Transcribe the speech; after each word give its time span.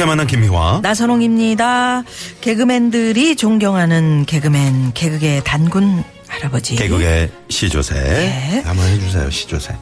유쾌 0.00 0.06
만난 0.06 0.26
김미화. 0.26 0.80
나선홍입니다. 0.82 2.04
개그맨들이 2.40 3.36
존경하는 3.36 4.24
개그맨, 4.24 4.92
개그계 4.94 5.42
단군 5.44 6.02
할아버지. 6.26 6.74
개그의 6.76 7.30
시조새. 7.50 7.94
네. 7.94 8.62
한번 8.64 8.88
해주세요, 8.88 9.28
시조새. 9.28 9.76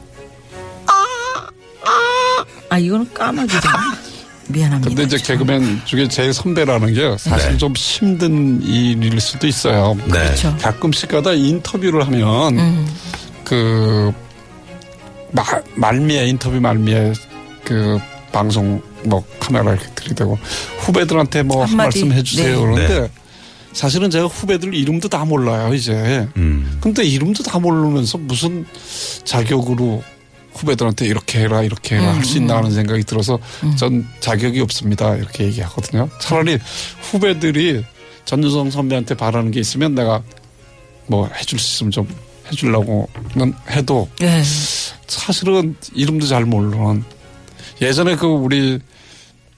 아, 2.68 2.78
이거는 2.78 3.14
까마귀잖아. 3.14 3.96
미안합니다. 4.48 4.88
근데 4.88 5.02
이제 5.04 5.18
개그맨 5.18 5.82
중에 5.84 6.08
제일 6.08 6.34
선배라는 6.34 6.94
게 6.94 7.16
사실 7.16 7.52
네. 7.52 7.56
좀 7.56 7.72
힘든 7.76 8.60
일일 8.60 9.20
수도 9.20 9.46
있어요. 9.46 9.96
네. 10.06 10.10
그렇죠. 10.10 10.56
가끔씩 10.60 11.10
가다 11.10 11.32
인터뷰를 11.34 12.04
하면 12.08 12.58
음. 12.58 12.88
그 13.44 14.12
마, 15.30 15.44
말미에 15.76 16.26
인터뷰 16.26 16.60
말미에 16.60 17.12
그 17.62 18.00
방송 18.32 18.82
뭐 19.04 19.24
카메라 19.38 19.72
이렇게 19.72 19.88
들이대고 19.94 20.38
후배들한테 20.80 21.42
뭐 21.42 21.64
한. 21.64 21.76
말씀 21.76 22.12
해주세요 22.12 22.56
네. 22.56 22.60
그러는데 22.60 23.00
네. 23.00 23.10
사실은 23.72 24.10
제가 24.10 24.26
후배들 24.26 24.74
이름도 24.74 25.08
다 25.08 25.24
몰라요 25.24 25.72
이제. 25.74 26.26
음. 26.36 26.78
근데 26.80 27.04
이름도 27.04 27.42
다 27.44 27.58
모르면서 27.58 28.18
무슨 28.18 28.66
자격으로 29.24 30.02
후배들한테 30.54 31.06
이렇게 31.06 31.40
해라 31.40 31.62
이렇게 31.62 31.96
해라 31.96 32.14
할수 32.14 32.38
있나 32.38 32.56
하는 32.56 32.72
생각이 32.72 33.04
들어서 33.04 33.38
전 33.76 34.04
자격이 34.18 34.60
없습니다 34.60 35.14
이렇게 35.14 35.44
얘기하거든요. 35.44 36.08
차라리 36.20 36.58
후배들이 37.02 37.84
전유성 38.24 38.70
선배한테 38.70 39.14
바라는 39.14 39.52
게 39.52 39.60
있으면 39.60 39.94
내가 39.94 40.22
뭐 41.06 41.28
해줄 41.38 41.58
수 41.58 41.76
있으면 41.76 41.90
좀 41.92 42.08
해주려고는 42.50 43.54
해도 43.70 44.08
예. 44.22 44.42
사실은 45.06 45.76
이름도 45.94 46.26
잘 46.26 46.44
모르는 46.44 47.04
예전에 47.80 48.16
그 48.16 48.26
우리 48.26 48.78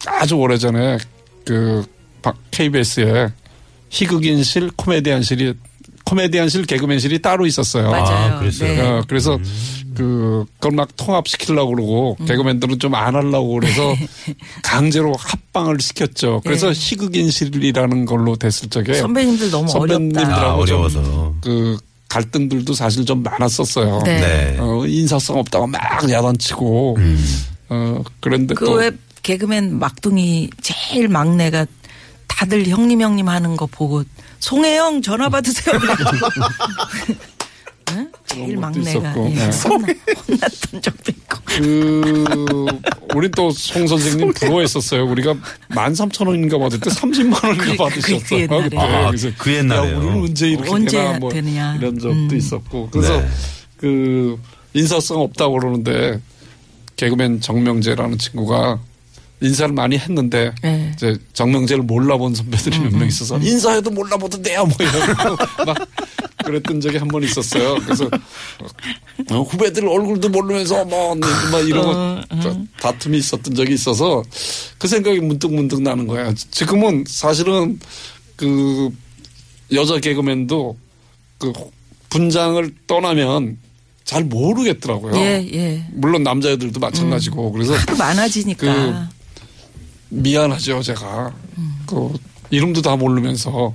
아주 0.06 0.36
오래전에 0.36 0.98
그 1.44 1.84
KBS에 2.50 3.28
희극인실 3.90 4.70
코미디언실이 4.76 5.54
코미디언실 6.04 6.64
개그맨실이 6.66 7.22
따로 7.22 7.46
있었어요. 7.46 7.90
맞아요. 7.90 8.34
아, 8.34 8.38
그랬어요? 8.40 8.74
네. 8.74 8.80
어, 8.80 9.04
그래서 9.06 9.38
그 9.94 10.44
그걸 10.54 10.72
막 10.72 10.88
통합시키려고 10.96 11.74
그러고 11.74 12.16
음. 12.20 12.26
개그맨들은 12.26 12.78
좀 12.78 12.94
안 12.94 13.14
하려고 13.14 13.54
그래서 13.54 13.94
강제로 14.62 15.12
합방을 15.16 15.78
시켰죠. 15.80 16.40
그래서 16.44 16.72
네. 16.72 16.78
희극인실이라는 16.78 18.04
걸로 18.06 18.36
됐을 18.36 18.68
적에 18.68 18.94
선배님들 18.94 19.50
너무 19.50 19.68
선배님들하고 19.68 20.32
어렵다. 20.34 20.62
아, 20.62 20.66
좀 20.66 20.76
어려워서. 20.80 21.34
그 21.42 21.78
갈등들도 22.08 22.72
사실 22.74 23.04
좀 23.04 23.22
많았었어요. 23.22 24.02
네. 24.04 24.20
네. 24.20 24.56
어, 24.58 24.84
인사성 24.86 25.38
없다고 25.38 25.68
막 25.68 25.80
야단치고 26.10 26.96
음. 26.98 27.24
어 27.70 28.02
그런데 28.20 28.54
그또왜 28.54 28.90
개그맨 29.22 29.78
막둥이 29.78 30.50
제일 30.60 31.08
막내가 31.08 31.66
다들 32.26 32.66
형님 32.66 33.00
형님 33.00 33.28
하는 33.28 33.56
거 33.56 33.66
보고 33.66 34.02
송혜영 34.40 35.02
전화 35.02 35.28
받으세요. 35.28 35.78
응? 37.92 38.08
제일 38.26 38.56
막내가. 38.56 39.14
예, 39.16 39.34
네. 39.34 39.50
혼나, 39.68 39.86
혼났던 40.28 40.80
적도 40.82 41.10
있고. 41.12 41.38
그 41.44 42.24
우리 43.16 43.28
또 43.32 43.50
송 43.50 43.86
선생님 43.88 44.32
부러워했었어요. 44.34 45.04
우리가 45.06 45.34
만 45.68 45.92
삼천 45.94 46.28
원인가 46.28 46.56
받을 46.58 46.78
때 46.78 46.88
30만 46.88 47.44
원인가 47.44 47.64
그- 47.64 47.64
그- 47.64 47.70
그 47.72 47.76
받으셨어요. 47.76 48.40
옛날에. 48.42 48.76
아, 48.78 49.06
그래서 49.08 49.28
그 49.36 49.52
옛날에요. 49.52 49.94
야, 49.94 49.98
우리는 49.98 50.20
언제 50.22 50.48
이렇게 50.50 50.70
언제 50.70 50.96
되나 50.98 51.18
뭐 51.18 51.30
되느냐. 51.32 51.76
이런 51.76 51.98
적도 51.98 52.10
음. 52.14 52.28
있었고. 52.32 52.90
그래서 52.92 53.20
네. 53.20 53.28
그 53.76 54.38
인사성 54.74 55.20
없다고 55.22 55.58
그러는데 55.58 56.20
개그맨 57.00 57.40
정명재라는 57.40 58.18
친구가 58.18 58.78
인사를 59.40 59.72
많이 59.74 59.96
했는데 59.96 60.52
네. 60.62 60.92
이제 60.94 61.16
정명재를 61.32 61.82
몰라본 61.84 62.34
선배들이 62.34 62.78
몇명 62.78 63.08
있어서 63.08 63.38
인사해도 63.38 63.90
몰라보던데요 63.90 64.66
뭐 64.66 64.76
이러고 64.78 65.36
막 65.64 65.76
그랬던 66.44 66.80
적이 66.82 66.98
한 66.98 67.08
번 67.08 67.22
있었어요. 67.22 67.76
그래서 67.76 68.04
어, 69.30 69.40
후배들 69.42 69.88
얼굴도 69.88 70.28
모르면서 70.28 70.84
뭐 70.84 71.14
막 71.14 71.66
이러고 71.66 71.92
저- 72.42 72.58
다툼이 72.80 73.16
있었던 73.18 73.54
적이 73.54 73.72
있어서 73.74 74.22
그 74.78 74.86
생각이 74.88 75.20
문득 75.20 75.52
문득 75.54 75.80
나는 75.80 76.06
거야. 76.06 76.34
지금은 76.34 77.04
사실은 77.08 77.80
그 78.36 78.90
여자 79.72 79.98
개그맨도 80.00 80.76
그 81.38 81.52
분장을 82.10 82.74
떠나면 82.86 83.56
잘 84.04 84.24
모르겠더라고요. 84.24 85.14
예, 85.16 85.48
예. 85.52 85.84
물론 85.92 86.22
남자애들도 86.22 86.80
마찬가지고 86.80 87.52
그래서 87.52 87.74
하도 87.74 87.96
많아지니까. 87.96 88.66
그 88.66 89.20
미안하죠 90.08 90.82
제가 90.82 91.32
그 91.86 92.12
이름도 92.50 92.82
다 92.82 92.96
모르면서 92.96 93.72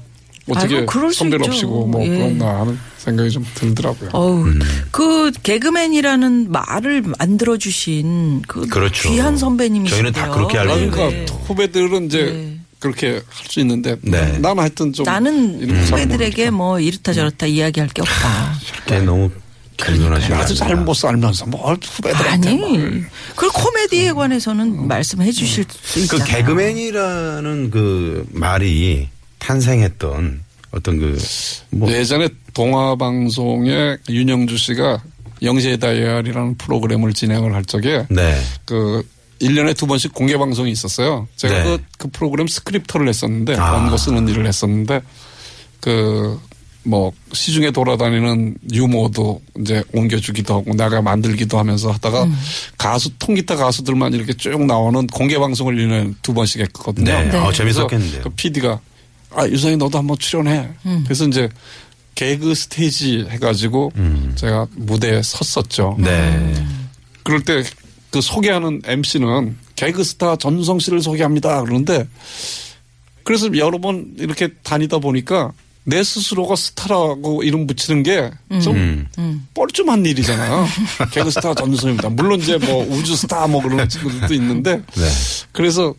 어떻게 0.49 0.75
아이고, 0.75 0.85
그럴 0.87 1.13
수 1.13 1.19
선배를. 1.19 1.47
없이고 1.47 1.87
뭐 1.87 2.03
예. 2.03 2.09
그런가 2.09 2.59
하는 2.61 2.77
생각이 2.97 3.31
좀 3.31 3.45
들더라고요. 3.55 4.09
어우, 4.13 4.43
음. 4.45 4.59
그 4.91 5.31
개그맨이라는 5.43 6.51
말을 6.51 7.03
만들어 7.17 7.57
주신 7.57 8.41
그 8.47 8.67
그렇죠. 8.67 9.09
귀한 9.09 9.37
선배님이시죠. 9.37 9.95
저희는 9.95 10.11
다 10.11 10.29
그렇게 10.31 10.57
알고 10.57 10.73
그러니까 10.73 11.09
네. 11.09 11.25
후배들은 11.47 12.07
이제 12.07 12.23
네. 12.25 12.59
그렇게 12.79 13.11
할 13.29 13.47
수 13.49 13.59
있는데 13.61 13.95
네. 14.01 14.37
나는 14.39 14.59
하여튼 14.59 14.91
좀 14.91 15.05
나는 15.05 15.55
후배들에게 15.85 16.49
모르니까. 16.49 16.51
뭐 16.51 16.79
이렇다 16.79 17.13
저렇다 17.13 17.45
이야기할 17.47 17.89
게 17.89 18.01
없다. 18.01 18.53
그게 18.83 18.99
너무 18.99 19.31
겸손하시고. 19.77 20.35
나도 20.35 20.53
잘못 20.55 20.93
살면서 20.93 21.45
뭘 21.47 21.77
후배들한테 21.81 22.49
아니, 22.49 22.57
뭘. 22.57 23.09
그걸 23.35 23.49
코미디에 23.49 24.11
관해서는 24.13 24.87
말씀해 24.87 25.31
주실 25.31 25.65
수가 25.81 26.01
있잖아요. 26.01 26.25
개그맨이라는 26.25 27.71
그 27.71 28.25
말이 28.31 29.09
탄생했던 29.39 30.43
어떤 30.71 30.99
그, 30.99 31.17
뭐, 31.69 31.91
예전에 31.91 32.29
동아 32.53 32.95
방송에 32.95 33.97
윤형주 34.09 34.57
씨가 34.57 35.01
영시의 35.41 35.79
다이얼이라는 35.79 36.57
프로그램을 36.57 37.13
진행을 37.13 37.53
할 37.53 37.63
적에 37.65 38.05
네. 38.09 38.41
그 38.65 39.03
1년에 39.41 39.75
두 39.75 39.85
번씩 39.87 40.13
공개 40.13 40.37
방송이 40.37 40.71
있었어요. 40.71 41.27
제가 41.35 41.53
네. 41.53 41.63
그, 41.63 41.83
그 41.97 42.07
프로그램 42.09 42.47
스크립터를 42.47 43.07
했었는데 43.07 43.55
아. 43.55 43.73
원고 43.73 43.97
쓰는 43.97 44.27
일을 44.27 44.47
했었는데 44.47 45.01
그 45.81 46.39
뭐 46.85 47.11
시중에 47.33 47.71
돌아다니는 47.71 48.57
유머도 48.71 49.41
이제 49.59 49.83
옮겨주기도 49.93 50.53
하고 50.53 50.73
내가 50.73 51.01
만들기도 51.01 51.57
하면서 51.57 51.91
하다가 51.91 52.23
음. 52.23 52.35
가수 52.77 53.09
통기타 53.17 53.55
가수들만 53.55 54.13
이렇게 54.13 54.33
쭉 54.33 54.65
나오는 54.65 55.05
공개 55.07 55.37
방송을 55.37 55.75
1년에 55.75 56.15
두 56.21 56.33
번씩 56.33 56.61
했거든요. 56.61 57.05
네. 57.05 57.25
네. 57.25 57.37
어, 57.37 57.45
그래서 57.45 57.51
재밌었겠는데요. 57.53 58.23
그 58.23 58.29
PD가 58.29 58.79
아 59.31 59.47
유성이 59.47 59.77
너도 59.77 59.97
한번 59.97 60.17
출연해. 60.17 60.69
음. 60.85 61.03
그래서 61.05 61.25
이제 61.27 61.49
개그 62.13 62.55
스테이지 62.55 63.27
해가지고 63.29 63.91
제가 64.35 64.67
무대에 64.75 65.21
섰었죠. 65.21 65.95
음. 65.99 66.03
네. 66.03 66.65
그럴 67.23 67.43
때 67.43 67.63
그 68.15 68.21
소개하는 68.21 68.81
MC는 68.85 69.57
개그스타 69.75 70.37
전성 70.37 70.79
씨를 70.79 71.01
소개합니다. 71.01 71.61
그러는데 71.63 72.07
그래서 73.25 73.53
여러 73.57 73.77
번 73.77 74.13
이렇게 74.17 74.53
다니다 74.63 74.99
보니까 74.99 75.51
내 75.85 76.03
스스로가 76.03 76.55
스타라고 76.55 77.43
이름 77.43 77.67
붙이는 77.67 78.03
게좀 78.03 79.07
음. 79.17 79.47
뻘쭘한 79.53 80.05
일이잖아요. 80.05 80.65
개그스타 81.11 81.53
전성입니다. 81.53 82.09
물론 82.09 82.39
이제 82.39 82.57
뭐 82.57 82.83
우주스타 82.89 83.47
뭐 83.47 83.61
그런 83.61 83.87
친구들도 83.87 84.33
있는데 84.33 84.77
네. 84.77 85.07
그래서 85.51 85.93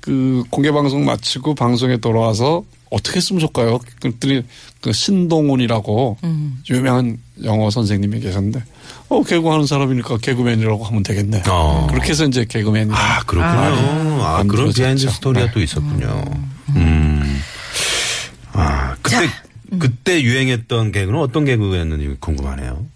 그 0.00 0.42
공개 0.50 0.72
방송 0.72 1.04
마치고 1.04 1.54
방송에 1.54 1.98
돌아와서 1.98 2.64
어떻게 2.90 3.18
했으면 3.18 3.40
좋을까요? 3.40 3.78
그랬더니 4.00 4.42
그 4.80 4.92
신동훈이라고 4.92 6.16
음. 6.24 6.62
유명한 6.70 7.18
영어 7.44 7.70
선생님이 7.70 8.20
계셨는데 8.20 8.62
어 9.08 9.22
개그하는 9.22 9.66
사람이니까 9.66 10.18
개그맨이라고 10.18 10.84
하면 10.84 11.02
되겠네. 11.02 11.42
어. 11.48 11.86
그렇게 11.90 12.10
해서 12.10 12.24
이제 12.24 12.44
개그맨이 12.44 12.90
아, 12.92 13.20
그렇군요. 13.24 13.46
아, 13.46 13.70
그런 13.70 14.18
만들어졌죠. 14.18 14.74
behind 14.74 15.10
story가 15.10 15.46
네. 15.46 15.52
또 15.52 15.60
있었군요. 15.60 16.24
음. 16.70 17.17
아, 19.16 19.20
그때, 19.20 19.78
그때 19.78 20.22
유행했던 20.22 20.92
개그는 20.92 21.18
어떤 21.18 21.44
개그였는지 21.44 22.16
궁금하네요. 22.20 22.86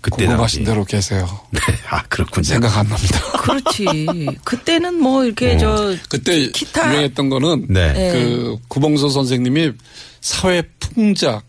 그때 0.00 0.26
궁금하신. 0.26 0.64
대로 0.64 0.84
계세요. 0.84 1.28
네. 1.50 1.60
아, 1.88 2.02
그렇군요. 2.08 2.42
생각 2.42 2.76
안 2.76 2.88
납니다. 2.88 3.20
그렇지. 3.38 3.86
그때는 4.44 5.00
뭐 5.00 5.24
이렇게 5.24 5.56
저 5.58 5.94
그때 6.08 6.48
기타- 6.48 6.88
유명했던 6.88 7.28
거는 7.28 7.66
네. 7.68 7.92
네. 7.92 8.12
그 8.12 8.56
구봉서 8.68 9.08
선생님이 9.10 9.72
사회 10.20 10.62
풍자 10.80 11.42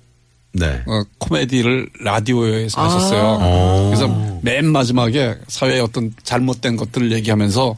네. 0.53 0.83
어, 0.85 1.01
코미디를 1.17 1.89
라디오에서 2.01 2.79
아. 2.79 2.85
하셨어요. 2.85 3.23
오. 3.41 3.85
그래서 3.89 4.39
맨 4.43 4.67
마지막에 4.67 5.35
사회의 5.47 5.81
어떤 5.81 6.13
잘못된 6.21 6.75
것들을 6.75 7.11
얘기하면서 7.11 7.75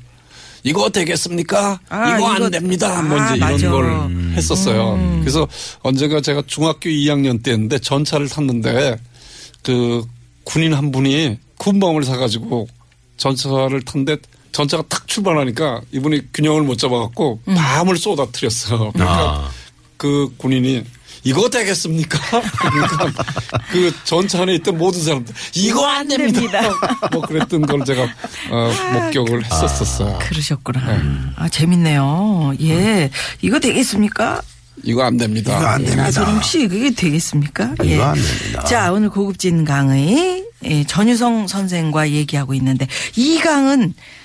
이거 0.66 0.90
되겠습니까? 0.90 1.80
아, 1.90 2.18
이거 2.18 2.28
안 2.28 2.38
이거- 2.38 2.50
됩니다. 2.50 3.02
뭐 3.04 3.20
아, 3.20 3.28
이제 3.28 3.36
이런 3.38 3.52
맞아. 3.52 3.70
걸 3.70 4.34
했었어요. 4.36 4.98
그래서 5.22 5.48
언제가 5.84 6.20
제가 6.22 6.42
중학교 6.48 6.90
2학년 6.90 7.42
때였는데 7.44 7.78
전차를 7.80 8.28
탔는데 8.28 8.98
그 9.64 10.04
군인 10.44 10.74
한 10.74 10.92
분이 10.92 11.38
군밤을 11.60 12.04
사가지고 12.04 12.68
전차를 13.18 13.84
탔는데 13.84 14.18
전차가 14.52 14.84
탁 14.90 15.08
출발하니까 15.08 15.82
이분이 15.92 16.32
균형을 16.34 16.64
못 16.64 16.78
잡아갖고 16.80 17.42
밤을 17.46 17.98
쏟아뜨렸어. 17.98 18.92
그러니까 18.92 19.06
아. 19.46 19.50
그 19.98 20.34
군인이 20.38 20.84
이거 21.26 21.50
되겠습니까? 21.50 22.20
그러니까 22.62 23.24
그 23.72 23.92
전차 24.04 24.44
안에 24.44 24.54
있던 24.56 24.78
모든 24.78 25.02
사람들 25.02 25.34
이거 25.56 25.86
안 25.86 26.08
됩니다. 26.08 26.62
뭐 27.12 27.22
그랬던 27.22 27.64
걸 27.64 27.84
제가 27.84 28.04
어, 28.52 28.72
목격을 28.94 29.44
했었었어요. 29.44 30.20
그러셨구나. 30.22 31.34
아 31.36 31.50
재밌네요. 31.50 32.54
예, 32.62 33.10
이거 33.42 33.60
되겠습니까? 33.60 34.42
이거 34.84 35.04
안 35.04 35.18
됩니다. 35.18 35.58
이거 35.58 35.66
안 35.68 35.84
됩니다. 35.84 36.04
나선홍 36.04 36.42
씨 36.44 36.68
그게 36.68 36.92
되겠습니까? 36.92 37.74
예. 37.86 37.96
이거 37.96 38.04
안 38.04 38.14
됩니다. 38.16 38.64
자 38.66 38.92
오늘 38.92 39.10
고급진 39.10 39.66
강의 39.66 40.46
예, 40.64 40.84
전유성 40.84 41.48
선생과 41.48 42.12
얘기하고 42.12 42.54
있는데 42.54 42.88
이 43.16 43.40
강은 43.40 43.94
어, 43.94 44.25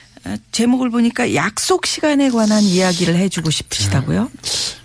제목을 0.52 0.90
보니까 0.90 1.34
약속 1.34 1.86
시간에 1.86 2.30
관한 2.30 2.62
이야기를 2.62 3.16
해주고 3.16 3.50
싶으시다고요? 3.50 4.30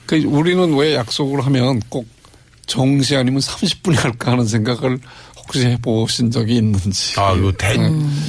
그 0.06 0.18
우리는 0.24 0.74
왜 0.76 0.96
약속을 0.96 1.46
하면 1.46 1.82
꼭 1.90 2.08
정시 2.68 3.16
아니면 3.16 3.42
30분에 3.42 3.96
할까 3.98 4.32
하는 4.32 4.46
생각을 4.48 5.00
혹시 5.38 5.66
해보신 5.68 6.32
적이 6.32 6.56
있는지. 6.58 7.20
아, 7.20 7.34
이거 7.34 7.52
대, 7.52 7.78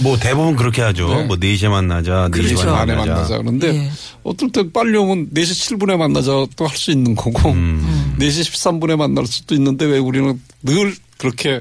뭐 0.02 0.18
대부분 0.18 0.54
그렇게 0.56 0.82
하죠. 0.82 1.08
네. 1.08 1.22
뭐 1.24 1.36
4시에 1.36 1.68
만나자, 1.68 2.28
4시 2.28 2.32
그렇죠. 2.32 2.66
만나자. 2.72 2.94
만나자. 2.96 3.38
그런데 3.38 3.68
예. 3.74 3.90
어떨 4.22 4.52
때 4.52 4.70
빨리 4.70 4.96
오면 4.98 5.30
4시 5.30 5.78
7분에 5.78 5.96
만나자 5.96 6.30
또 6.56 6.66
할 6.66 6.76
수 6.76 6.90
있는 6.90 7.14
거고 7.14 7.52
음. 7.52 8.16
4시 8.18 8.42
13분에 8.52 8.96
만날 8.96 9.26
수도 9.26 9.54
있는데 9.54 9.86
왜 9.86 9.98
우리는 9.98 10.38
늘 10.62 10.94
그렇게 11.16 11.60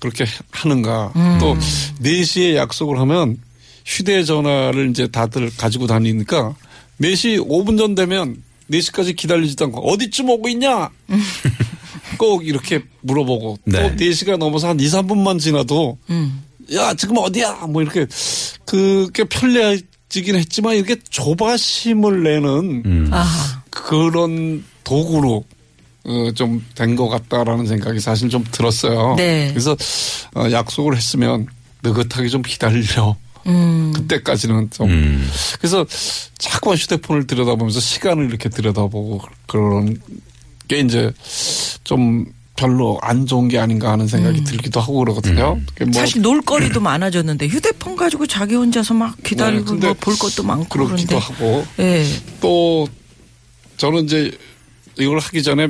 그렇게 0.00 0.24
하는가. 0.50 1.12
음. 1.16 1.36
또 1.40 1.54
4시에 2.02 2.54
약속을 2.56 2.98
하면 3.00 3.36
휴대전화를 3.86 4.90
이제 4.90 5.06
다들 5.06 5.50
가지고 5.56 5.86
다니니까 5.86 6.54
4시 7.00 7.46
5분 7.46 7.78
전 7.78 7.94
되면 7.94 8.42
4시까지 8.70 9.16
기다리지도 9.16 9.66
않고 9.66 9.80
어디쯤 9.92 10.28
오고 10.28 10.48
있냐? 10.50 10.90
꼭 12.18 12.46
이렇게 12.46 12.82
물어보고 13.02 13.58
네. 13.64 13.80
또 13.80 13.96
4시가 13.96 14.36
넘어서 14.36 14.68
한 14.68 14.80
2, 14.80 14.84
3분만 14.86 15.38
지나도 15.38 15.98
음. 16.10 16.42
야 16.74 16.94
지금 16.94 17.16
어디야 17.18 17.66
뭐 17.68 17.82
이렇게 17.82 18.06
그게 18.64 19.24
편리해지긴 19.24 20.34
했지만 20.34 20.76
이렇게 20.76 20.96
조바심을 21.08 22.24
내는 22.24 22.82
음. 22.84 23.10
그런 23.70 24.64
도구로 24.82 25.44
어, 26.04 26.30
좀된 26.34 26.96
것 26.96 27.08
같다라는 27.08 27.66
생각이 27.66 28.00
사실 28.00 28.28
좀 28.28 28.44
들었어요. 28.50 29.14
네. 29.16 29.48
그래서 29.50 29.76
어, 30.34 30.50
약속을 30.50 30.96
했으면 30.96 31.46
느긋하게 31.82 32.28
좀 32.28 32.42
기다려. 32.42 33.16
음. 33.46 33.92
그때까지는 33.94 34.70
좀 34.70 34.90
음. 34.90 35.28
그래서 35.58 35.86
자꾸만 36.38 36.76
휴대폰을 36.76 37.26
들여다보면서 37.26 37.80
시간을 37.80 38.26
이렇게 38.26 38.48
들여다보고 38.48 39.22
그런 39.46 40.00
게 40.68 40.80
이제 40.80 41.12
좀 41.84 42.26
별로 42.56 42.98
안 43.02 43.26
좋은 43.26 43.48
게 43.48 43.58
아닌가 43.58 43.92
하는 43.92 44.08
생각이 44.08 44.42
들기도 44.44 44.80
하고 44.80 44.98
그러거든요. 45.00 45.60
그게 45.74 45.84
뭐 45.84 45.90
음. 45.90 45.92
사실 45.92 46.22
놀거리도 46.22 46.80
많아졌는데 46.80 47.48
휴대폰 47.48 47.96
가지고 47.96 48.26
자기 48.26 48.54
혼자서 48.54 48.94
막 48.94 49.16
기다리고 49.22 49.64
네, 49.64 49.70
근데 49.70 49.86
뭐볼 49.88 50.18
것도 50.18 50.42
많고 50.42 50.68
그렇기도 50.68 51.18
그런데. 51.18 51.18
하고 51.18 51.66
예. 51.78 52.04
또 52.40 52.88
저는 53.76 54.04
이제 54.04 54.32
이걸 54.98 55.18
하기 55.18 55.42
전에 55.42 55.68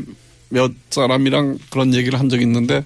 몇 0.48 0.70
사람이랑 0.90 1.58
그런 1.70 1.92
얘기를 1.92 2.18
한 2.18 2.28
적이 2.28 2.44
있는데 2.44 2.84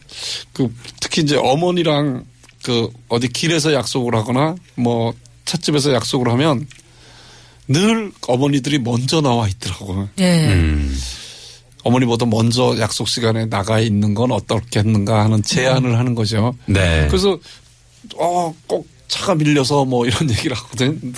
그 0.55 0.75
특히 1.01 1.23
이제 1.23 1.37
어머니랑 1.37 2.25
그 2.63 2.89
어디 3.09 3.29
길에서 3.29 3.73
약속을 3.73 4.15
하거나 4.15 4.55
뭐 4.75 5.15
찻집에서 5.45 5.93
약속을 5.95 6.31
하면 6.33 6.67
늘 7.69 8.13
어머니들이 8.27 8.79
먼저 8.81 9.21
나와 9.21 9.49
있더라고요. 9.49 10.09
예. 10.19 10.49
음. 10.49 10.99
어머니보다 11.85 12.27
먼저 12.27 12.77
약속 12.79 13.09
시간에 13.09 13.47
나가 13.47 13.81
있는 13.81 14.13
건 14.15 14.33
어떻겠는가 14.33 15.25
하는 15.25 15.43
제안을 15.43 15.99
하는 15.99 16.15
거죠. 16.15 16.55
네. 16.67 17.07
그래서 17.09 17.39
어 18.17 18.53
꼭 18.67 18.89
차가 19.09 19.35
밀려서 19.35 19.85
뭐 19.85 20.07
이런 20.07 20.29
얘기를 20.31 20.57
하거든. 20.57 21.15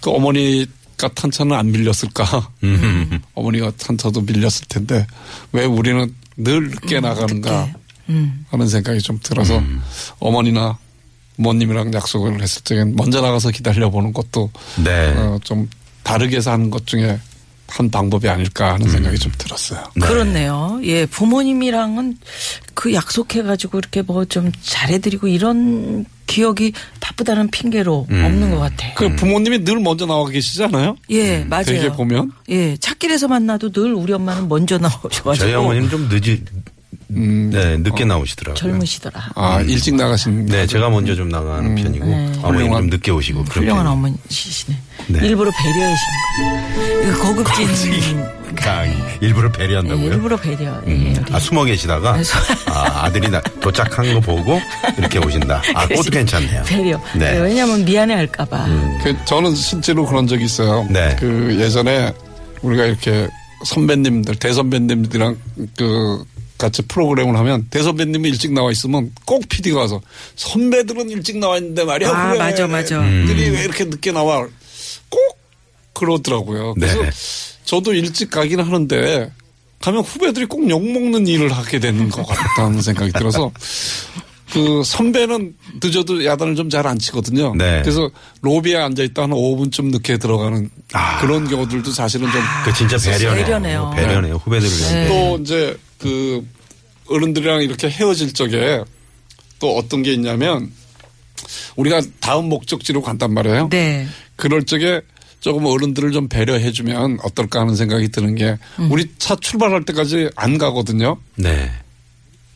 그 0.00 0.10
어머니가 0.10 1.08
탄 1.14 1.30
차는 1.30 1.54
안 1.56 1.70
밀렸을까? 1.70 2.50
음. 2.62 3.20
어머니가 3.34 3.72
탄 3.78 3.96
차도 3.98 4.22
밀렸을 4.22 4.66
텐데 4.68 5.06
왜 5.52 5.64
우리는 5.64 6.14
늘 6.36 6.68
늦게 6.70 7.00
나가는가 7.00 7.66
늦게. 7.66 7.78
음. 8.08 8.44
하는 8.50 8.68
생각이 8.68 9.00
좀 9.00 9.18
들어서 9.22 9.62
어머니나 10.18 10.78
부모님이랑 11.36 11.94
약속을 11.94 12.42
했을 12.42 12.62
적엔 12.62 12.96
먼저 12.96 13.20
나가서 13.20 13.50
기다려 13.50 13.90
보는 13.90 14.12
것도 14.12 14.50
네. 14.82 15.12
어, 15.16 15.38
좀 15.44 15.68
다르게 16.02 16.40
사는 16.40 16.68
것 16.70 16.86
중에 16.86 17.18
한 17.68 17.90
방법이 17.90 18.26
아닐까 18.28 18.72
하는 18.74 18.88
생각이 18.88 19.18
좀 19.18 19.30
들었어요. 19.36 19.84
그렇네요. 20.00 20.80
예, 20.84 21.04
부모님이랑은 21.06 22.16
그 22.74 22.94
약속해가지고 22.94 23.78
이렇게 23.78 24.00
뭐 24.02 24.24
좀 24.24 24.50
잘해드리고 24.62 25.28
이런 25.28 26.06
기억이 26.26 26.72
바쁘다는 27.00 27.50
핑계로 27.50 28.06
음. 28.10 28.24
없는 28.24 28.50
것 28.50 28.58
같아. 28.58 28.94
그 28.94 29.14
부모님이 29.16 29.64
늘 29.64 29.80
먼저 29.80 30.06
나와 30.06 30.26
계시잖아요. 30.28 30.96
예, 31.10 31.44
맞아요. 31.44 31.64
되게 31.64 31.92
보면 31.92 32.32
예, 32.48 32.76
찾길에서 32.78 33.28
만나도 33.28 33.70
늘 33.70 33.92
우리 33.92 34.12
엄마는 34.14 34.48
먼저 34.48 34.78
나오셔가지고 34.78 35.34
저희 35.34 35.52
어머니는 35.54 35.90
좀 35.90 36.08
늦이, 36.10 36.40
네, 37.10 37.78
늦게 37.78 38.04
나오시더라고요. 38.04 38.54
젊으시더라. 38.54 39.30
아 39.34 39.60
일찍 39.62 39.94
나가신 39.94 40.44
네, 40.46 40.66
제가 40.66 40.90
먼저 40.90 41.14
좀 41.14 41.28
나가는 41.30 41.74
편이고, 41.74 42.04
어머니는 42.42 42.70
좀 42.76 42.86
늦게 42.90 43.10
오시고, 43.10 43.44
그렇게. 43.44 43.60
훌륭한 43.60 43.86
어머니시네. 43.86 44.76
네. 45.08 45.26
일부러 45.26 45.50
배려하시는 45.50 46.18
거예요. 46.76 47.18
고급진 47.18 48.24
강의. 48.56 48.94
일부러 49.22 49.48
예, 49.48 49.52
배려한다고요? 49.58 50.04
일부러 50.06 50.36
배려. 50.36 50.82
예, 50.86 50.90
음. 50.90 51.24
아, 51.32 51.38
숨어 51.40 51.64
계시다가, 51.64 52.16
네, 52.16 52.24
숨- 52.24 52.40
아, 52.66 53.04
아들이 53.04 53.28
나, 53.30 53.40
도착한 53.60 54.12
거 54.12 54.20
보고, 54.20 54.60
이렇게 54.98 55.18
오신다. 55.18 55.62
아, 55.74 55.86
그것도 55.88 56.10
괜찮네요. 56.10 56.62
배려. 56.64 57.00
네. 57.14 57.36
예, 57.36 57.38
왜냐하면 57.40 57.84
미안해 57.86 58.14
할까봐. 58.14 58.66
그 59.02 59.16
저는 59.24 59.54
실제로 59.54 60.04
그런 60.04 60.26
적이 60.26 60.44
있어요. 60.44 60.86
네. 60.90 61.16
그 61.18 61.56
예전에 61.58 62.12
우리가 62.60 62.84
이렇게 62.84 63.28
선배님들 63.64 64.36
대선배님들이랑 64.36 65.36
그 65.76 66.22
같이 66.58 66.82
프로그램을 66.82 67.36
하면 67.36 67.66
대선배님이 67.70 68.28
일찍 68.30 68.52
나와 68.52 68.70
있으면 68.72 69.12
꼭 69.24 69.48
PD가 69.48 69.80
와서 69.80 70.00
선배들은 70.36 71.08
일찍 71.10 71.38
나와 71.38 71.56
있는데 71.58 71.84
말이야. 71.84 72.10
아, 72.10 72.32
왜 72.32 72.38
맞아, 72.38 72.66
맞아. 72.66 73.00
들이 73.00 73.48
왜 73.50 73.62
이렇게 73.64 73.84
늦게 73.84 74.12
나와? 74.12 74.46
꼭 75.08 75.20
그러더라고요. 75.94 76.74
그래서 76.74 77.02
네. 77.02 77.10
저도 77.64 77.94
일찍 77.94 78.30
가긴 78.30 78.60
하는데 78.60 79.30
가면 79.80 80.02
후배들이 80.02 80.46
꼭 80.46 80.68
욕먹는 80.68 81.26
일을 81.28 81.52
하게 81.52 81.78
되는 81.78 82.08
것 82.10 82.26
같다는 82.26 82.82
생각이 82.82 83.12
들어서 83.12 83.52
그 84.52 84.82
선배는 84.82 85.54
늦어도 85.82 86.24
야단을 86.24 86.56
좀 86.56 86.70
잘 86.70 86.86
안 86.86 86.98
치거든요. 86.98 87.54
네. 87.54 87.80
그래서 87.82 88.10
로비에 88.40 88.76
앉아 88.76 89.02
있다 89.02 89.22
한 89.24 89.30
5분쯤 89.30 89.90
늦게 89.92 90.16
들어가는 90.18 90.70
아. 90.94 91.20
그런 91.20 91.46
경우들도 91.48 91.90
사실은 91.92 92.28
좀 92.32 92.40
그 92.64 92.72
진짜 92.72 92.96
배려네요. 92.96 93.44
배려네요. 93.44 93.92
배려네요. 93.94 94.34
후배들을 94.36 94.78
위한 94.78 94.94
네. 94.94 95.08
또 95.08 95.38
이제 95.42 95.76
그 95.98 96.46
어른들이랑 97.08 97.62
이렇게 97.62 97.88
헤어질 97.88 98.32
적에 98.34 98.84
또 99.58 99.76
어떤 99.76 100.02
게 100.02 100.12
있냐면 100.12 100.70
우리가 101.76 102.00
다음 102.20 102.48
목적지로 102.48 103.02
간단 103.02 103.32
말이에요. 103.34 103.68
네. 103.70 104.06
그럴 104.36 104.64
적에 104.64 105.00
조금 105.40 105.66
어른들을 105.66 106.12
좀 106.12 106.28
배려해주면 106.28 107.18
어떨까 107.22 107.60
하는 107.60 107.76
생각이 107.76 108.08
드는 108.08 108.34
게 108.34 108.58
음. 108.78 108.90
우리 108.90 109.06
차 109.18 109.36
출발할 109.36 109.84
때까지 109.84 110.30
안 110.36 110.58
가거든요. 110.58 111.18
네. 111.36 111.70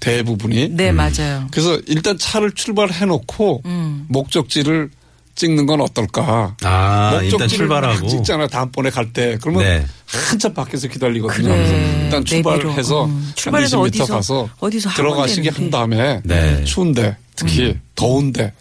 대부분이. 0.01 0.71
네, 0.71 0.91
맞아요. 0.91 1.47
그래서 1.53 1.81
일단 1.87 2.19
차를 2.19 2.53
출발해 2.53 3.07
놓고 3.07 3.63
음. 3.65 4.07
목적지를 4.09 4.91
찍는 5.35 5.67
건 5.67 5.81
어떨까? 5.81 6.57
아, 6.63 7.19
일단 7.23 7.49
출발하고. 7.49 8.07
찍잖아 8.07 8.47
다음번에 8.49 8.91
갈 8.91 9.13
때 9.13 9.39
그러면 9.41 9.63
네. 9.65 9.87
한참 10.07 10.53
밖에서 10.55 10.89
기다리거든요. 10.89 11.49
그래. 11.49 11.57
그래서 11.57 11.75
일단 11.75 12.11
내비로. 12.11 12.25
출발해서 12.25 13.05
음. 13.07 13.11
한 13.11 13.33
출발해서 13.35 13.79
20m 13.83 13.91
어디서- 14.05 14.09
가서 14.09 14.49
어디서 14.61 14.91
들어가시게 14.91 15.49
한. 15.51 15.71
다음에 15.71 16.21
네. 16.25 16.63
추운데 16.65 17.17
특히 17.35 17.63
음. 17.71 17.81
더운데 17.95 18.53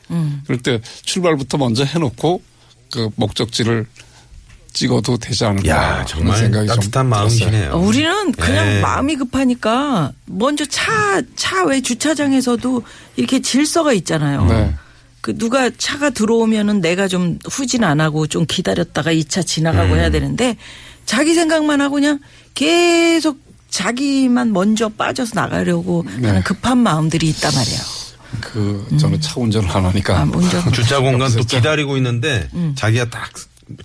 그럴 0.45 0.59
때 0.61 0.79
출발부터 1.03 1.57
먼저 1.57 1.83
해놓고 1.83 2.41
그 2.89 3.09
목적지를 3.15 3.85
찍어도 4.73 5.17
되지 5.17 5.43
않을까 5.43 5.67
야, 5.69 6.05
정말 6.05 6.37
생각이 6.37 6.67
좀 6.67 6.75
따뜻한 6.77 7.09
들었어요. 7.09 7.09
마음이시네요. 7.09 7.71
어, 7.73 7.77
우리는 7.77 8.31
그냥 8.31 8.65
네. 8.65 8.79
마음이 8.81 9.17
급하니까 9.17 10.13
먼저 10.25 10.65
차, 10.65 11.21
차 11.35 11.65
외 11.65 11.81
주차장에서도 11.81 12.81
이렇게 13.17 13.41
질서가 13.41 13.91
있잖아요. 13.93 14.45
네. 14.45 14.73
그 15.21 15.37
누가 15.37 15.69
차가 15.77 16.09
들어오면은 16.09 16.81
내가 16.81 17.07
좀 17.07 17.37
후진 17.49 17.83
안 17.83 18.01
하고 18.01 18.25
좀 18.27 18.45
기다렸다가 18.47 19.11
이 19.11 19.23
차 19.23 19.41
지나가고 19.43 19.93
음. 19.93 19.97
해야 19.99 20.09
되는데 20.09 20.57
자기 21.05 21.33
생각만 21.33 21.79
하고 21.81 21.95
그냥 21.95 22.19
계속 22.53 23.37
자기만 23.69 24.51
먼저 24.51 24.89
빠져서 24.89 25.31
나가려고 25.35 26.03
네. 26.19 26.27
하는 26.27 26.43
급한 26.43 26.77
마음들이 26.79 27.29
있단 27.29 27.53
말이에요. 27.53 27.79
그 28.41 28.97
저는 28.99 29.19
차 29.21 29.39
운전을 29.39 29.69
안 29.69 29.85
하니까 29.85 30.19
아, 30.21 30.23
운전. 30.23 30.71
주차 30.73 30.99
공간 30.99 31.31
또. 31.31 31.43
기다리고 31.43 31.97
있는데 31.97 32.47
음. 32.53 32.73
자기가 32.75 33.09
딱 33.09 33.29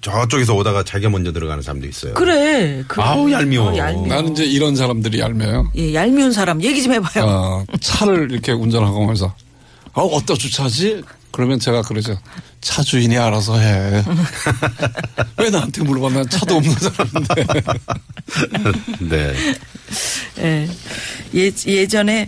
저쪽에서 0.01 0.55
오다가 0.55 0.83
자기가 0.83 1.11
먼저 1.11 1.33
들어가는 1.33 1.63
사람도 1.63 1.87
있어요. 1.87 2.15
그래. 2.15 2.83
그, 2.89 3.01
아우, 3.01 3.31
얄미워. 3.31 3.77
얄미워. 3.77 4.07
나는 4.09 4.33
이제 4.33 4.45
이런 4.45 4.75
사람들이 4.75 5.21
얄매요. 5.21 5.71
예, 5.77 5.95
얄미운 5.95 6.33
사람 6.33 6.61
얘기 6.63 6.83
좀 6.83 6.93
해봐요. 6.95 7.25
어, 7.25 7.65
차를 7.81 8.33
이렇게 8.33 8.51
운전하고 8.53 9.03
하면서 9.03 9.33
어, 9.93 10.03
어디다 10.05 10.35
주차하지? 10.35 11.03
그러면 11.37 11.61
제가 11.61 11.83
그러죠. 11.83 12.19
차 12.63 12.83
주인이 12.83 13.15
알아서 13.19 13.59
해. 13.59 14.03
왜 15.37 15.51
나한테 15.51 15.83
물어봐? 15.85 16.09
난 16.15 16.27
차도 16.31 16.57
없는 16.57 16.75
사람인데. 16.75 17.63
네. 19.11 19.35
예. 20.39 20.69
예, 21.35 21.53
예전에 21.67 22.27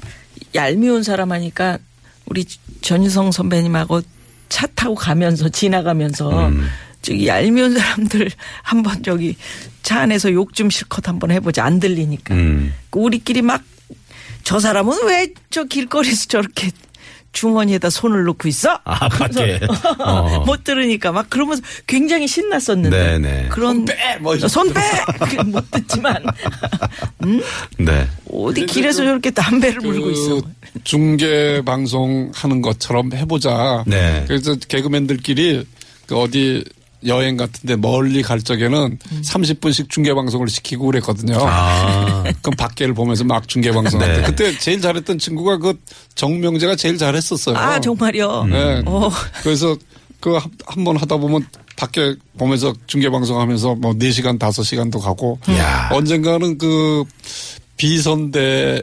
얄미운 0.55 1.03
사람 1.03 1.33
하니까 1.33 1.79
우리 2.27 2.45
전유성 2.83 3.33
선배님하고 3.33 4.03
차 4.51 4.67
타고 4.67 4.95
가면서 4.95 5.49
지나가면서 5.49 6.49
음. 6.49 6.69
저기 7.01 7.27
얄미운 7.27 7.79
사람들 7.79 8.31
한번 8.63 9.03
저기 9.03 9.37
차 9.83 10.01
안에서 10.03 10.33
욕 10.33 10.53
좀 10.53 10.69
실컷 10.69 11.09
한번 11.09 11.31
해보자. 11.31 11.65
안 11.65 11.81
들리니까. 11.81 12.35
음. 12.35 12.75
그 12.91 12.99
우리끼리 12.99 13.41
막 13.41 13.63
저 14.45 14.61
사람은 14.61 15.07
왜 15.07 15.33
저 15.51 15.65
길거리에서 15.65 16.27
저렇게 16.27 16.71
주머니에다 17.39 17.89
손을 17.89 18.25
넣고 18.25 18.49
있어? 18.49 18.81
아, 18.83 19.09
밖에. 19.09 19.61
어. 20.01 20.43
못 20.47 20.65
들으니까 20.65 21.13
막 21.13 21.31
그러면서 21.31 21.63
굉장히 21.87 22.27
신났었는데. 22.27 23.19
네네. 23.19 23.49
그런 23.51 23.77
손 23.77 23.85
빼! 23.85 24.19
뭐 24.21 24.37
손 24.37 24.73
빼! 24.73 24.81
그못 25.37 25.71
듣지만 25.71 26.17
네. 27.79 28.09
어디 28.33 28.67
길에서 28.67 29.05
저렇게 29.05 29.31
담배를 29.31 29.81
물고 29.81 30.11
있어. 30.11 30.41
그 30.41 30.43
중계 30.83 31.63
방송 31.65 32.33
하는 32.35 32.61
것처럼 32.61 33.13
해보자. 33.13 33.85
네. 33.87 34.25
그래서 34.27 34.57
개그맨들끼리 34.57 35.65
그 36.07 36.17
어디 36.19 36.65
여행 37.07 37.37
같은데 37.37 37.77
멀리 37.77 38.23
갈 38.23 38.41
적에는 38.43 38.99
30분씩 39.23 39.89
중계 39.89 40.15
방송을 40.15 40.49
시키고 40.49 40.87
그랬거든요. 40.87 41.37
아. 41.41 42.25
그럼 42.43 42.57
밖에를 42.57 42.95
보면서 42.95 43.25
막 43.25 43.47
중계 43.49 43.71
방송할 43.71 44.09
때 44.15 44.21
네. 44.21 44.27
그때 44.27 44.59
제일 44.59 44.81
잘했던 44.81 45.19
친구가 45.19 45.59
그 45.59 45.79
정명재가 46.17 46.77
제일 46.77 46.99
잘했었어요. 46.99 47.57
아 47.57 47.79
정말요. 47.81 48.45
네. 48.45 48.83
어. 48.87 49.11
그래서 49.43 49.77
그 50.21 50.37
한 50.67 50.85
번 50.85 50.97
하다 50.97 51.17
보면 51.19 51.47
밖에 51.77 52.17
보면서 52.37 52.75
중계 52.89 53.09
방송하면서 53.09 53.77
뭐 53.77 53.93
4시간 53.95 54.37
5시간도 54.39 55.01
가고 55.01 55.39
야. 55.51 55.91
언젠가는 55.93 56.59
그 56.59 57.05
비선대의 57.77 58.83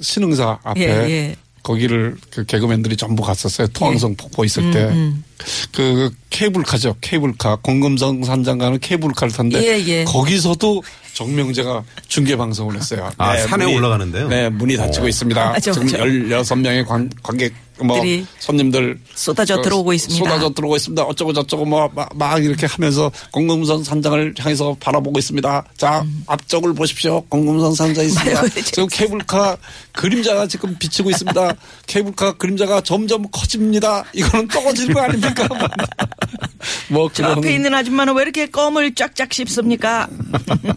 신흥사 0.00 0.58
앞에 0.64 0.80
예, 0.82 1.10
예. 1.10 1.36
거기를 1.62 2.16
그 2.30 2.44
개그맨들이 2.44 2.96
전부 2.96 3.22
갔었어요. 3.22 3.68
토항성 3.68 4.16
폭포 4.16 4.44
있을 4.44 4.64
음, 4.64 4.70
때. 4.72 5.23
그 5.72 6.10
케이블카죠. 6.30 6.96
케이블카. 7.00 7.58
공금성 7.62 8.24
산장 8.24 8.58
가는 8.58 8.78
케이블카를 8.78 9.32
탔는데 9.32 9.62
예, 9.66 9.84
예. 9.86 10.04
거기서도 10.04 10.82
정명재가 11.14 11.84
중계 12.08 12.36
방송을 12.36 12.76
했어요. 12.76 13.10
아, 13.18 13.36
산에 13.36 13.72
올라가는데요? 13.74 14.28
네, 14.28 14.48
문이 14.48 14.76
닫히고 14.76 15.06
있습니다. 15.08 15.44
맞아, 15.44 15.72
지금 15.72 15.86
맞아. 15.86 15.98
16명의 16.04 16.86
관, 16.86 17.10
관객 17.22 17.54
뭐 17.82 18.00
손님들 18.38 18.98
쏟아져 19.14 19.60
들어오고 19.62 19.92
있습니다. 19.92 20.24
쏟아져 20.24 20.52
들어오고 20.52 20.76
있습니다. 20.76 21.02
어쩌고 21.02 21.32
저쩌고 21.32 21.64
뭐막 21.64 22.42
이렇게 22.42 22.66
하면서 22.66 23.10
공금선 23.32 23.82
산장을 23.84 24.34
향해서 24.38 24.76
바라보고 24.80 25.18
있습니다. 25.18 25.64
자 25.76 26.04
앞쪽을 26.26 26.74
보십시오. 26.74 27.22
공금선 27.28 27.74
산장 27.74 28.04
있습니다. 28.06 28.48
지금 28.64 28.86
케이블카 28.88 29.56
그림자가 29.92 30.46
지금 30.46 30.76
비치고 30.78 31.10
있습니다. 31.10 31.54
케이블카 31.86 32.34
그림자가 32.34 32.80
점점 32.82 33.26
커집니다. 33.30 34.04
이거는 34.12 34.48
떨어지는 34.48 34.94
거 34.94 35.00
아닙니까? 35.00 35.48
뭐 36.88 37.08
저 37.12 37.22
그런 37.22 37.38
앞에 37.38 37.54
있는 37.54 37.74
아줌마는 37.74 38.14
왜 38.14 38.22
이렇게 38.22 38.46
껌을 38.46 38.94
쫙쫙 38.94 39.32
씹습니까? 39.32 40.08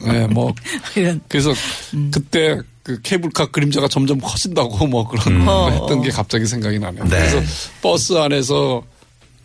네, 0.06 0.28
뭐 0.28 0.54
이런. 0.96 1.22
그래서 1.28 1.54
음. 1.94 2.12
그때 2.14 2.60
그 2.88 3.02
케이블카 3.02 3.48
그림자가 3.48 3.90
점점 3.90 4.18
커진다고 4.22 4.88
뭐 4.88 5.06
그런 5.10 5.46
거 5.46 5.66
어. 5.66 5.70
했던 5.70 6.02
게 6.02 6.10
갑자기 6.10 6.46
생각이 6.46 6.80
나네요. 6.80 7.04
네. 7.04 7.10
그래서 7.10 7.42
버스 7.82 8.14
안에서 8.14 8.82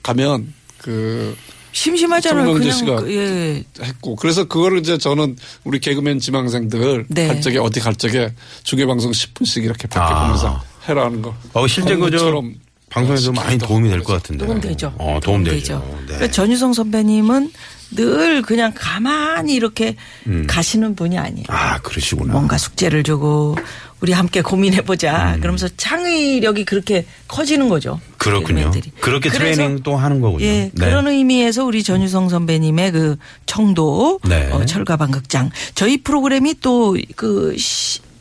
가면 0.01 0.55
그 0.79 1.37
심심하잖아요. 1.73 2.53
그냥 2.53 2.71
씨가 2.71 2.97
그, 3.01 3.13
예. 3.13 3.65
했고 3.85 4.15
그래서 4.15 4.45
그거를 4.45 4.79
이제 4.79 4.97
저는 4.97 5.37
우리 5.65 5.81
개그맨 5.81 6.21
지망생들 6.21 7.07
네. 7.09 7.27
갈 7.27 7.41
적에 7.41 7.59
어디 7.59 7.81
갈 7.81 7.97
적에 7.97 8.33
중계 8.63 8.87
방송 8.87 9.11
10분씩 9.11 9.65
이렇게 9.65 9.89
밖에 9.89 10.15
아. 10.15 10.23
보면서 10.23 10.63
해라는 10.89 11.23
거. 11.23 11.35
어, 11.53 11.67
실제 11.67 11.97
그저 11.97 12.45
방송에서 12.93 13.33
많이 13.33 13.51
시키기도 13.53 13.67
도움이 13.67 13.89
될 13.89 13.99
하고 13.99 14.07
것 14.07 14.13
같은데. 14.15 14.47
도움 14.47 14.61
되죠. 14.61 14.95
어, 14.99 15.19
도움 15.23 15.45
되죠. 15.45 15.83
네. 16.01 16.07
그러니까 16.07 16.31
전유성 16.31 16.73
선배님은 16.73 17.51
늘 17.95 18.43
그냥 18.43 18.73
가만히 18.75 19.55
이렇게 19.55 19.97
음. 20.27 20.47
가시는 20.47 20.95
분이 20.95 21.19
아니에요. 21.19 21.45
아, 21.49 21.79
그러시구나. 21.81 22.33
뭔가 22.33 22.57
숙제를 22.57 23.03
주고 23.03 23.57
우리 24.01 24.13
함께 24.13 24.43
고민해보자. 24.43 25.37
그러면서 25.41 25.69
창의력이 25.77 26.65
그렇게 26.65 27.07
커지는 27.29 27.69
거죠. 27.69 28.01
음. 28.03 28.15
그렇군요. 28.19 28.57
개그맨들이. 28.57 28.93
그렇게 29.01 29.29
그래서 29.29 29.55
트레이닝 29.55 29.83
또 29.83 29.97
하는 29.97 30.21
거군요. 30.21 30.45
예, 30.45 30.71
네. 30.75 30.87
그런 30.87 31.07
의미에서 31.07 31.65
우리 31.65 31.83
전유성 31.83 32.29
선배님의 32.29 32.93
그 32.93 33.17
청도 33.47 34.21
네. 34.29 34.51
어, 34.51 34.65
철가방극장 34.65 35.51
저희 35.75 36.03
프로그램이 36.03 36.55
또그 36.61 37.57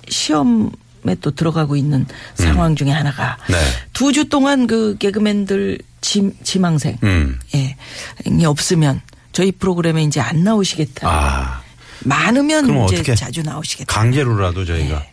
시험에 0.07 0.69
또 1.21 1.31
들어가고 1.31 1.75
있는 1.75 2.05
상황 2.35 2.75
중에 2.75 2.91
하나가 2.91 3.37
네. 3.49 3.57
두주 3.93 4.29
동안 4.29 4.67
그 4.67 4.95
개그맨들 4.99 5.79
지, 6.01 6.31
지망생 6.43 6.97
음. 7.03 7.39
예, 7.55 7.75
이 8.27 8.45
없으면 8.45 9.01
저희 9.31 9.51
프로그램에 9.51 10.03
이제 10.03 10.19
안 10.19 10.43
나오시겠다. 10.43 11.07
아, 11.07 11.61
많으면 12.03 12.65
그럼 12.67 12.85
이제 12.85 12.95
어떻게 12.97 13.15
자주 13.15 13.43
나오시겠다. 13.43 13.93
강제로라도 13.93 14.65
저희가. 14.65 15.03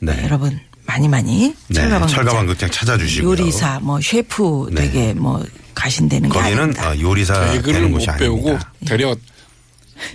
네. 0.00 0.22
여러분 0.24 0.60
많이 0.86 1.08
많이 1.08 1.54
네, 1.68 1.74
철가방 1.74 2.08
철가방 2.08 2.46
극장 2.46 2.70
찾아주시고요. 2.70 3.30
요리사 3.30 3.80
뭐 3.80 4.00
셰프 4.00 4.68
네. 4.72 4.82
되게 4.82 5.14
뭐 5.14 5.42
가신다는 5.74 6.28
게 6.28 6.38
거기는 6.38 6.58
아닙니다. 6.58 6.88
아, 6.88 6.98
요리사 6.98 7.62
되는 7.62 7.90
못 7.90 7.98
곳이 7.98 8.06
배우고 8.18 8.48
아닙니다. 8.48 8.72
되려 8.86 9.16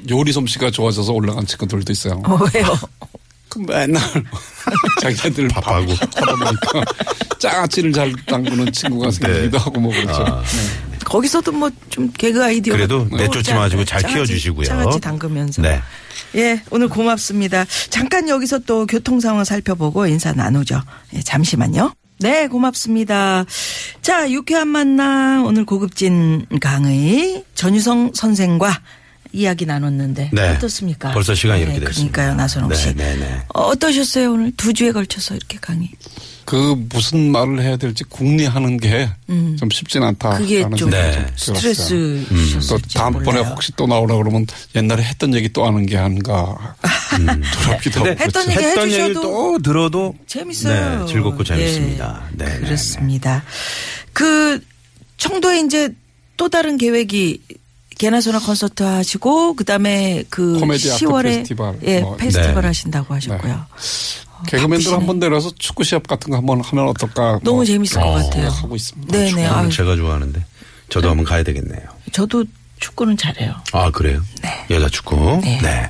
요리 0.09 0.31
솜씨가 0.31 0.71
좋아져서 0.71 1.11
올라간 1.13 1.45
친구들도 1.45 1.91
있어요. 1.91 2.21
어, 2.25 2.37
왜요? 2.53 2.77
그 3.49 3.59
맨날 3.59 4.01
자기네들 5.01 5.47
밥하고. 5.49 5.91
하다 5.93 6.35
보니까 6.35 6.85
짜치를 7.39 7.91
잘 7.93 8.13
담그는 8.27 8.71
친구가 8.71 9.11
생기기도 9.11 9.57
하고 9.57 9.79
뭐 9.79 9.91
그렇죠. 9.91 10.23
아. 10.23 10.41
네. 10.43 10.97
거기서도 11.05 11.51
뭐 11.53 11.69
좀 11.89 12.11
개그 12.11 12.43
아이디어 12.43 12.73
그래도 12.73 13.05
내쫓지 13.11 13.53
마시고 13.53 13.83
잘 13.85 14.01
키워주시고요. 14.03 14.65
장아찌 14.65 14.99
담그면서. 14.99 15.61
네. 15.61 15.81
예, 16.35 16.61
오늘 16.69 16.87
고맙습니다. 16.87 17.65
잠깐 17.89 18.29
여기서 18.29 18.59
또 18.59 18.85
교통 18.85 19.19
상황 19.19 19.43
살펴보고 19.43 20.05
인사 20.05 20.31
나누죠. 20.31 20.81
예, 21.15 21.21
잠시만요. 21.21 21.93
네, 22.19 22.47
고맙습니다. 22.47 23.45
자, 24.01 24.29
유쾌한 24.29 24.67
만남 24.67 25.45
오늘 25.45 25.65
고급진 25.65 26.45
강의 26.61 27.43
전유성 27.55 28.11
선생과 28.13 28.79
이야기 29.31 29.65
나눴는데 29.65 30.31
네. 30.33 30.49
어떻습니까? 30.49 31.11
벌써 31.11 31.35
시간이 31.35 31.61
이렇게 31.61 31.79
네, 31.79 31.85
됐습니다. 31.85 32.11
그러니까요, 32.13 32.35
나선홍 32.37 32.73
씨. 32.73 32.95
네, 32.95 33.15
네, 33.15 33.15
네. 33.17 33.41
어, 33.53 33.61
어떠셨어요 33.61 34.31
오늘 34.33 34.51
두 34.57 34.73
주에 34.73 34.91
걸쳐서 34.91 35.35
이렇게 35.35 35.57
강의? 35.61 35.89
그 36.45 36.75
무슨 36.89 37.31
말을 37.31 37.61
해야 37.61 37.77
될지 37.77 38.03
궁리하는 38.05 38.77
게좀 38.77 39.69
쉽진 39.71 40.01
않다. 40.01 40.37
음. 40.37 40.37
그게 40.39 40.65
좀 40.75 40.89
네. 40.89 41.27
스트레스셨을지 41.35 42.67
또 42.67 42.77
다음번에. 42.95 43.41
혹시 43.41 43.71
또 43.75 43.85
나오라 43.85 44.15
그러면 44.15 44.47
옛날에 44.75 45.03
했던 45.03 45.35
얘기 45.35 45.49
또 45.53 45.67
하는 45.67 45.85
게 45.85 45.95
아닌가 45.95 46.75
두렵기도 47.61 47.99
하고 47.99 48.09
근데 48.09 48.23
했던 48.23 48.43
그렇죠. 48.45 48.51
얘기 48.51 48.63
했던 48.67 48.87
해주셔도 48.87 49.21
또 49.21 49.59
들어도 49.59 50.15
재밌어요. 50.25 51.05
네, 51.05 51.05
즐겁고 51.05 51.43
재밌습니다. 51.43 52.23
예, 52.31 52.35
네, 52.37 52.45
네, 52.45 52.59
그렇습니다. 52.61 53.43
그 54.11 54.59
청도에 55.17 55.59
이제 55.59 55.93
또 56.35 56.49
다른 56.49 56.77
계획이 56.79 57.41
개나소나 57.99 58.39
콘서트 58.39 58.81
하시고 58.81 59.55
그다음에 59.55 60.23
그 60.29 60.57
코미디 60.57 60.89
아트 60.91 61.05
10월에 61.05 61.23
페스티벌 61.23 61.79
예, 61.83 61.99
뭐. 61.99 62.15
페스티벌 62.15 62.61
네. 62.61 62.67
하신다고 62.67 63.13
하셨고요. 63.13 63.65
개그맨들 64.47 64.69
바쁘시네. 64.69 64.95
한번 64.95 65.19
내려서 65.19 65.51
축구 65.59 65.83
시합 65.83 66.07
같은 66.07 66.31
거 66.31 66.37
한번 66.37 66.61
하면 66.61 66.87
어떨까? 66.87 67.39
너무 67.43 67.57
뭐 67.57 67.65
재밌을 67.65 67.99
것 68.01 68.07
어, 68.07 68.13
같아요. 68.13 68.47
하고 68.47 68.75
있습니다. 68.77 69.11
네네. 69.11 69.29
축구는 69.29 69.51
아유, 69.51 69.69
제가 69.69 69.95
좋아하는데 69.97 70.45
저도 70.87 71.09
한번 71.09 71.25
가야 71.25 71.43
되겠네요. 71.43 71.81
저도 72.13 72.45
축구는 72.79 73.17
잘해요. 73.17 73.53
아 73.73 73.91
그래요? 73.91 74.21
네. 74.41 74.65
여자 74.73 74.87
축구. 74.87 75.41
네. 75.43 75.59
네. 75.61 75.89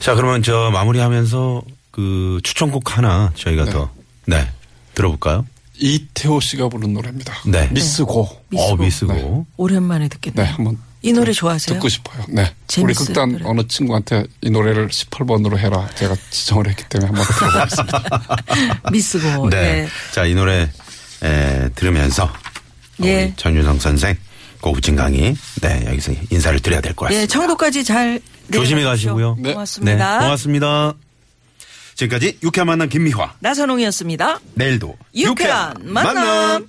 자 0.00 0.14
그러면 0.14 0.42
저 0.42 0.70
마무리하면서 0.72 1.62
그 1.90 2.40
추천곡 2.42 2.96
하나 2.96 3.32
저희가 3.36 3.66
네. 3.66 3.70
더 3.70 3.90
네. 4.26 4.48
들어볼까요? 4.94 5.44
이태호 5.78 6.40
씨가 6.40 6.70
부른 6.70 6.94
노래입니다. 6.94 7.34
네. 7.46 7.68
미스고. 7.70 8.22
어 8.22 8.42
미스고. 8.48 8.76
미스고. 8.82 9.46
오랜만에 9.58 10.08
듣겠네요. 10.08 10.46
네, 10.46 10.50
한번 10.52 10.78
이 11.02 11.12
노래 11.12 11.32
좋아하세요? 11.32 11.74
듣고 11.76 11.88
싶어요. 11.88 12.24
네. 12.28 12.42
우리 12.42 12.48
재밌어요, 12.66 13.06
극단 13.06 13.32
노래. 13.32 13.44
어느 13.46 13.62
친구한테 13.68 14.24
이 14.40 14.50
노래를 14.50 14.88
18번으로 14.88 15.56
해라. 15.56 15.88
제가 15.94 16.16
지정을 16.30 16.68
했기 16.68 16.84
때문에 16.88 17.06
한번 17.08 17.24
들어보겠습니다. 17.38 18.36
미스고. 18.92 19.50
네. 19.50 19.60
네. 19.82 19.88
자 20.12 20.24
이 20.26 20.34
노래 20.34 20.68
에, 21.22 21.68
들으면서 21.74 22.32
예. 23.04 23.24
우리 23.26 23.32
전유성 23.36 23.78
선생 23.78 24.16
고급진 24.60 24.96
강의 24.96 25.36
네 25.60 25.84
여기서 25.86 26.12
인사를 26.30 26.58
드려야 26.60 26.80
될 26.80 26.94
것 26.94 27.06
같습니다. 27.06 27.22
예, 27.22 27.26
청도까지 27.28 27.84
잘 27.84 28.20
조심히. 28.52 28.82
가시고요. 28.82 29.36
네. 29.38 29.52
고맙습니다. 29.52 30.18
네, 30.18 30.24
고맙습니다. 30.24 30.94
지금까지 31.94 32.38
유쾌한 32.42 32.66
만남 32.66 32.88
김미화. 32.88 33.34
나선홍이었습니다. 33.40 34.40
내일도 34.54 34.96
유쾌한 35.14 35.74
만남. 35.82 36.66